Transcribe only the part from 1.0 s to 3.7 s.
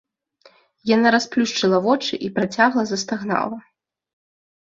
расплюшчыла вочы і працягла застагнала.